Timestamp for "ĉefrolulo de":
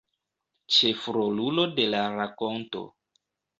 0.77-1.87